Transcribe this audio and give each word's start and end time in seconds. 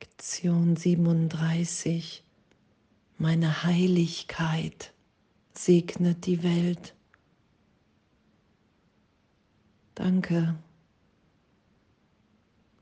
Lektion 0.00 0.76
37. 0.76 2.22
Meine 3.16 3.62
Heiligkeit 3.62 4.92
segnet 5.54 6.26
die 6.26 6.42
Welt. 6.42 6.94
Danke. 9.94 10.54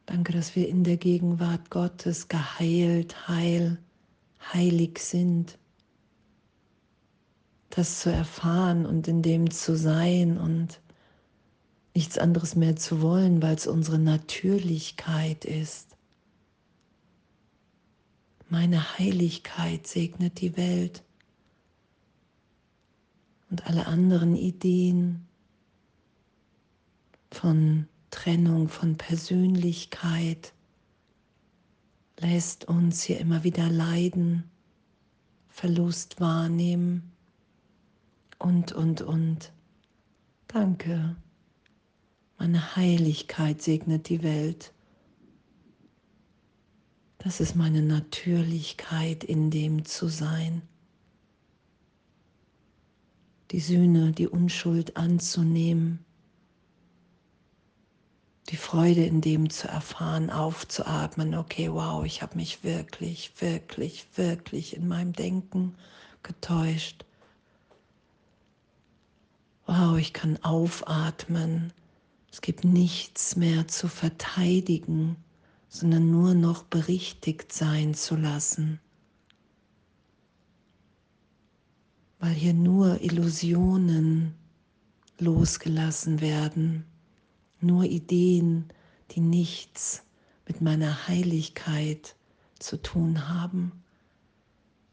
Danke, 0.06 0.32
dass 0.32 0.56
wir 0.56 0.68
in 0.68 0.82
der 0.82 0.96
Gegenwart 0.96 1.70
Gottes 1.70 2.26
geheilt, 2.26 3.28
heil, 3.28 3.78
heilig 4.52 4.98
sind. 4.98 5.56
Das 7.70 8.00
zu 8.00 8.10
erfahren 8.10 8.86
und 8.86 9.06
in 9.06 9.22
dem 9.22 9.50
zu 9.52 9.76
sein 9.76 10.36
und 10.36 10.80
nichts 11.94 12.18
anderes 12.18 12.56
mehr 12.56 12.74
zu 12.74 13.00
wollen, 13.00 13.40
weil 13.40 13.54
es 13.54 13.68
unsere 13.68 14.00
Natürlichkeit 14.00 15.44
ist. 15.44 15.93
Meine 18.48 18.98
Heiligkeit 18.98 19.86
segnet 19.86 20.40
die 20.40 20.56
Welt 20.56 21.02
und 23.50 23.66
alle 23.66 23.86
anderen 23.86 24.36
Ideen 24.36 25.26
von 27.30 27.88
Trennung, 28.10 28.68
von 28.68 28.96
Persönlichkeit 28.96 30.52
lässt 32.20 32.66
uns 32.66 33.02
hier 33.02 33.18
immer 33.18 33.44
wieder 33.44 33.68
leiden, 33.68 34.44
Verlust 35.48 36.20
wahrnehmen 36.20 37.12
und, 38.38 38.72
und, 38.72 39.02
und. 39.02 39.52
Danke. 40.48 41.16
Meine 42.38 42.76
Heiligkeit 42.76 43.62
segnet 43.62 44.08
die 44.08 44.22
Welt. 44.22 44.73
Das 47.24 47.40
ist 47.40 47.56
meine 47.56 47.80
Natürlichkeit, 47.80 49.24
in 49.24 49.50
dem 49.50 49.86
zu 49.86 50.08
sein. 50.08 50.60
Die 53.50 53.60
Sühne, 53.60 54.12
die 54.12 54.28
Unschuld 54.28 54.98
anzunehmen. 54.98 56.04
Die 58.50 58.58
Freude 58.58 59.06
in 59.06 59.22
dem 59.22 59.48
zu 59.48 59.68
erfahren, 59.68 60.28
aufzuatmen. 60.28 61.34
Okay, 61.34 61.72
wow, 61.72 62.04
ich 62.04 62.20
habe 62.20 62.36
mich 62.36 62.62
wirklich, 62.62 63.32
wirklich, 63.40 64.06
wirklich 64.16 64.76
in 64.76 64.86
meinem 64.86 65.14
Denken 65.14 65.76
getäuscht. 66.22 67.06
Wow, 69.64 69.96
ich 69.96 70.12
kann 70.12 70.38
aufatmen. 70.42 71.72
Es 72.30 72.42
gibt 72.42 72.64
nichts 72.64 73.34
mehr 73.34 73.66
zu 73.66 73.88
verteidigen 73.88 75.23
sondern 75.74 76.08
nur 76.08 76.34
noch 76.34 76.62
berichtigt 76.62 77.52
sein 77.52 77.94
zu 77.94 78.14
lassen. 78.14 78.78
Weil 82.20 82.32
hier 82.32 82.54
nur 82.54 83.00
Illusionen 83.00 84.34
losgelassen 85.18 86.20
werden, 86.20 86.84
nur 87.60 87.82
Ideen, 87.82 88.68
die 89.10 89.20
nichts 89.20 90.04
mit 90.46 90.60
meiner 90.60 91.08
Heiligkeit 91.08 92.14
zu 92.60 92.80
tun 92.80 93.28
haben, 93.28 93.72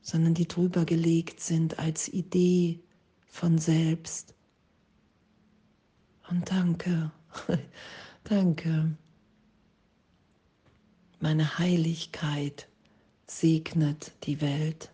sondern 0.01 0.33
die 0.33 0.47
drüber 0.47 0.85
gelegt 0.85 1.41
sind 1.41 1.77
als 1.77 2.09
Idee 2.09 2.79
von 3.27 3.59
selbst. 3.59 4.33
Und 6.27 6.49
danke, 6.49 7.11
danke. 8.23 8.97
Meine 11.23 11.59
Heiligkeit 11.59 12.67
segnet 13.27 14.11
die 14.23 14.41
Welt, 14.41 14.91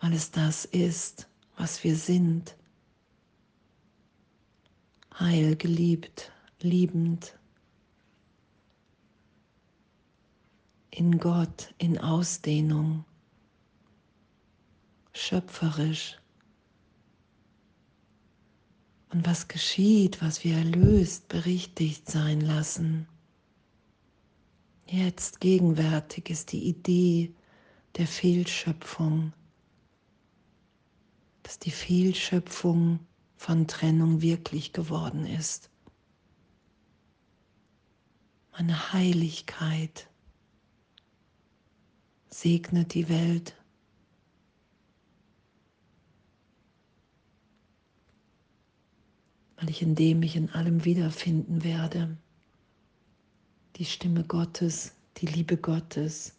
weil 0.00 0.12
es 0.12 0.30
das 0.30 0.66
ist, 0.66 1.30
was 1.56 1.82
wir 1.82 1.96
sind. 1.96 2.56
Heil, 5.18 5.56
geliebt, 5.56 6.30
liebend, 6.60 7.38
in 10.90 11.18
Gott, 11.18 11.72
in 11.78 11.96
Ausdehnung, 11.96 13.06
schöpferisch. 15.14 16.18
Und 19.08 19.26
was 19.26 19.48
geschieht, 19.48 20.20
was 20.20 20.44
wir 20.44 20.58
erlöst, 20.58 21.28
berichtigt 21.28 22.10
sein 22.10 22.42
lassen. 22.42 23.08
Jetzt 24.92 25.38
gegenwärtig 25.38 26.30
ist 26.30 26.50
die 26.50 26.64
Idee 26.64 27.32
der 27.96 28.08
Fehlschöpfung, 28.08 29.32
dass 31.44 31.60
die 31.60 31.70
Fehlschöpfung 31.70 32.98
von 33.36 33.68
Trennung 33.68 34.20
wirklich 34.20 34.72
geworden 34.72 35.26
ist. 35.26 35.70
Meine 38.50 38.92
Heiligkeit 38.92 40.08
segnet 42.28 42.94
die 42.94 43.08
Welt. 43.08 43.56
weil 49.56 49.68
ich 49.68 49.82
in 49.82 49.94
dem 49.94 50.20
mich 50.20 50.36
in 50.36 50.48
allem 50.48 50.86
wiederfinden 50.86 51.62
werde 51.62 52.16
die 53.80 53.86
Stimme 53.86 54.24
Gottes, 54.24 54.92
die 55.16 55.26
Liebe 55.26 55.56
Gottes. 55.56 56.34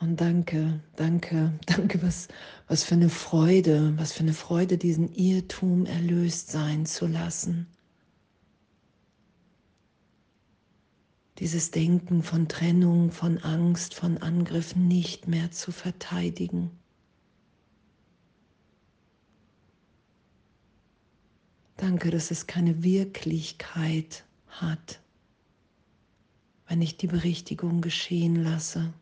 Und 0.00 0.20
danke, 0.20 0.80
danke, 0.96 1.56
danke, 1.66 2.02
was, 2.02 2.26
was 2.66 2.82
für 2.82 2.96
eine 2.96 3.08
Freude, 3.08 3.96
was 3.96 4.12
für 4.12 4.24
eine 4.24 4.34
Freude, 4.34 4.78
diesen 4.78 5.14
Irrtum 5.14 5.86
erlöst 5.86 6.50
sein 6.50 6.86
zu 6.86 7.06
lassen. 7.06 7.68
Dieses 11.38 11.70
Denken 11.70 12.24
von 12.24 12.48
Trennung, 12.48 13.12
von 13.12 13.38
Angst, 13.38 13.94
von 13.94 14.18
Angriff 14.18 14.74
nicht 14.74 15.28
mehr 15.28 15.52
zu 15.52 15.70
verteidigen. 15.70 16.72
Danke, 21.76 22.10
dass 22.10 22.32
es 22.32 22.48
keine 22.48 22.82
Wirklichkeit 22.82 24.24
hat 24.48 25.01
wenn 26.72 26.80
ich 26.80 26.96
die 26.96 27.06
Berichtigung 27.06 27.82
geschehen 27.82 28.34
lasse. 28.34 28.94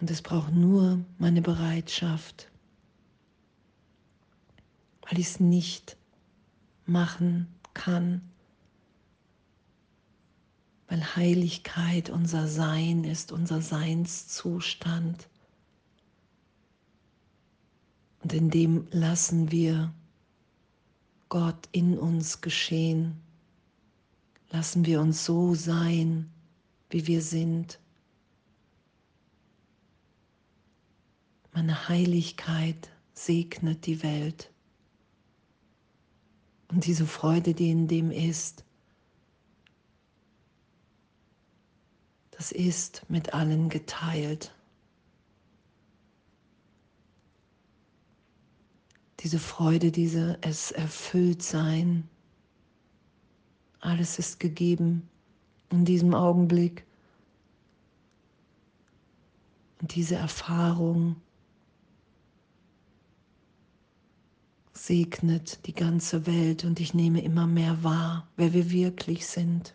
Und 0.00 0.08
es 0.12 0.22
braucht 0.22 0.54
nur 0.54 1.04
meine 1.18 1.42
Bereitschaft, 1.42 2.48
weil 5.02 5.18
ich 5.18 5.26
es 5.26 5.40
nicht 5.40 5.96
machen 6.86 7.48
kann, 7.74 8.20
weil 10.86 11.16
Heiligkeit 11.16 12.10
unser 12.10 12.46
Sein 12.46 13.02
ist, 13.02 13.32
unser 13.32 13.60
Seinszustand. 13.60 15.28
Und 18.22 18.32
in 18.32 18.50
dem 18.50 18.86
lassen 18.92 19.50
wir 19.50 19.92
Gott 21.28 21.68
in 21.72 21.98
uns 21.98 22.40
geschehen. 22.40 23.20
Lassen 24.50 24.86
wir 24.86 25.00
uns 25.00 25.24
so 25.24 25.54
sein, 25.54 26.30
wie 26.90 27.06
wir 27.06 27.22
sind. 27.22 27.78
Meine 31.52 31.88
Heiligkeit 31.88 32.90
segnet 33.12 33.86
die 33.86 34.02
Welt. 34.02 34.50
Und 36.68 36.86
diese 36.86 37.06
Freude, 37.06 37.54
die 37.54 37.70
in 37.70 37.88
dem 37.88 38.10
ist, 38.10 38.64
das 42.30 42.52
ist 42.52 43.04
mit 43.08 43.34
allen 43.34 43.68
geteilt. 43.68 44.54
Diese 49.20 49.38
Freude, 49.38 49.90
diese 49.90 50.38
es 50.42 50.70
erfüllt 50.70 51.42
sein. 51.42 52.08
Alles 53.80 54.18
ist 54.18 54.40
gegeben 54.40 55.08
in 55.70 55.84
diesem 55.84 56.14
Augenblick. 56.14 56.84
Und 59.80 59.94
diese 59.94 60.16
Erfahrung 60.16 61.16
segnet 64.72 65.66
die 65.66 65.74
ganze 65.74 66.26
Welt 66.26 66.64
und 66.64 66.80
ich 66.80 66.94
nehme 66.94 67.22
immer 67.22 67.46
mehr 67.46 67.82
wahr, 67.82 68.28
wer 68.36 68.52
wir 68.52 68.70
wirklich 68.70 69.26
sind. 69.26 69.74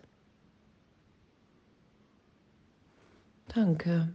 Danke. 3.47 4.11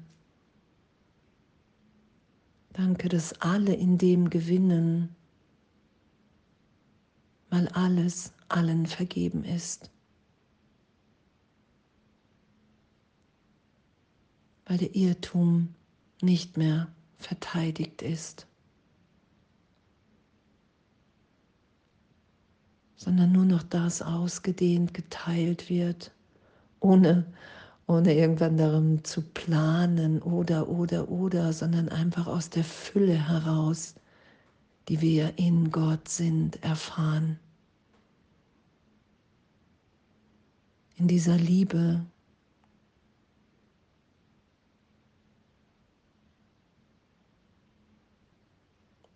Danke, 2.72 3.08
dass 3.08 3.40
alle 3.40 3.74
in 3.74 3.98
dem 3.98 4.30
gewinnen, 4.30 5.14
weil 7.50 7.68
alles 7.68 8.32
allen 8.48 8.86
vergeben 8.86 9.44
ist. 9.44 9.90
Weil 14.66 14.78
der 14.78 14.94
Irrtum 14.94 15.74
nicht 16.20 16.56
mehr 16.56 16.88
verteidigt 17.18 18.02
ist, 18.02 18.46
sondern 22.96 23.32
nur 23.32 23.44
noch 23.44 23.62
das 23.62 24.02
ausgedehnt, 24.02 24.92
geteilt 24.92 25.70
wird, 25.70 26.12
ohne, 26.80 27.24
ohne 27.86 28.14
irgendwann 28.14 28.56
darum 28.56 29.04
zu 29.04 29.22
planen 29.22 30.20
oder, 30.20 30.68
oder, 30.68 31.08
oder, 31.08 31.52
sondern 31.52 31.88
einfach 31.88 32.26
aus 32.26 32.50
der 32.50 32.64
Fülle 32.64 33.14
heraus, 33.28 33.94
die 34.88 35.00
wir 35.02 35.38
in 35.38 35.70
Gott 35.70 36.08
sind, 36.08 36.62
erfahren. 36.62 37.38
In 40.96 41.06
dieser 41.06 41.36
Liebe, 41.36 42.04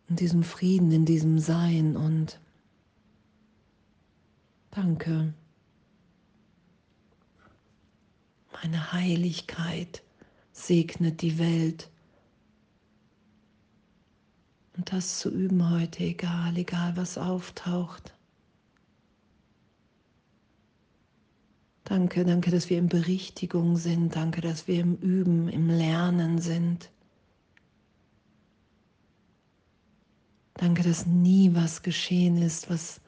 in 0.09 0.17
diesem 0.17 0.43
Frieden, 0.43 0.93
in 0.93 1.07
diesem 1.07 1.39
Sein 1.39 1.97
und 1.97 2.39
danke. 4.71 5.33
Meine 8.53 8.93
Heiligkeit 8.93 10.03
segnet 10.53 11.23
die 11.23 11.39
Welt. 11.39 11.92
Und 14.77 14.93
das 14.93 15.19
zu 15.19 15.31
üben 15.31 15.71
heute, 15.71 16.03
egal, 16.05 16.57
egal 16.57 16.97
was 16.97 17.19
auftaucht. 17.19 18.15
Danke, 21.85 22.25
danke, 22.25 22.51
dass 22.51 22.71
wir 22.71 22.79
in 22.79 22.89
Berichtigung 22.89 23.77
sind. 23.77 24.17
Danke, 24.17 24.41
dass 24.41 24.67
wir 24.67 24.81
im 24.81 24.97
Üben, 24.97 25.49
im 25.49 25.69
Lernen 25.69 26.39
sind. 26.39 26.91
Danke, 30.55 30.83
dass 30.83 31.07
nie 31.07 31.55
was 31.55 31.83
geschehen 31.83 32.39
ist, 32.39 32.71
was, 32.71 33.01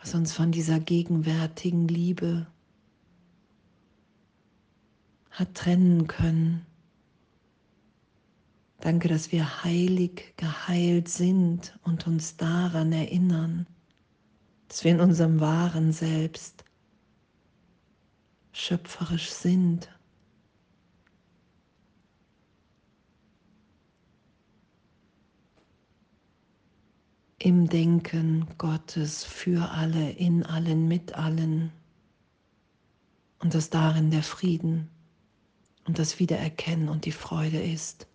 was 0.00 0.14
uns 0.14 0.32
von 0.32 0.50
dieser 0.50 0.80
gegenwärtigen 0.80 1.86
Liebe 1.86 2.46
hat 5.30 5.54
trennen 5.54 6.06
können. 6.06 6.66
Danke, 8.82 9.06
dass 9.06 9.30
wir 9.30 9.62
heilig 9.62 10.34
geheilt 10.36 11.06
sind 11.06 11.78
und 11.84 12.08
uns 12.08 12.36
daran 12.36 12.90
erinnern, 12.90 13.64
dass 14.66 14.82
wir 14.82 14.90
in 14.90 15.00
unserem 15.00 15.38
wahren 15.38 15.92
Selbst 15.92 16.64
schöpferisch 18.50 19.30
sind 19.30 19.88
im 27.38 27.68
Denken 27.68 28.48
Gottes 28.58 29.22
für 29.22 29.70
alle, 29.70 30.10
in 30.10 30.44
allen, 30.44 30.88
mit 30.88 31.14
allen. 31.14 31.70
Und 33.38 33.54
dass 33.54 33.70
darin 33.70 34.10
der 34.10 34.24
Frieden 34.24 34.90
und 35.86 36.00
das 36.00 36.18
Wiedererkennen 36.18 36.88
und 36.88 37.04
die 37.04 37.12
Freude 37.12 37.62
ist. 37.62 38.08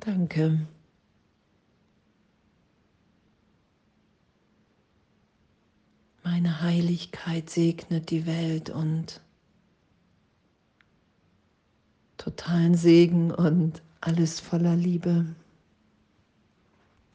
Danke. 0.00 0.66
Meine 6.22 6.60
Heiligkeit 6.60 7.50
segnet 7.50 8.10
die 8.10 8.26
Welt 8.26 8.70
und 8.70 9.20
totalen 12.16 12.74
Segen 12.74 13.30
und 13.32 13.82
alles 14.00 14.40
voller 14.40 14.76
Liebe. 14.76 15.26